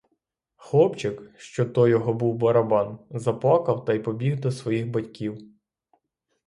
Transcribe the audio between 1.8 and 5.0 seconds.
його був барабан, заплакав та й побіг до своїх